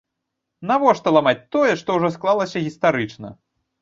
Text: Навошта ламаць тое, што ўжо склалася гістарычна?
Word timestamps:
Навошта 0.69 1.13
ламаць 1.17 1.35
тое, 1.55 1.71
што 1.81 1.89
ўжо 1.99 2.13
склалася 2.17 2.67
гістарычна? 2.69 3.29